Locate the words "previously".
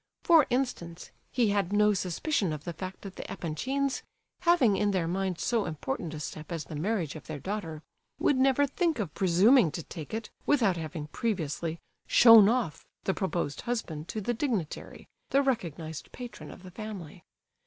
11.09-11.77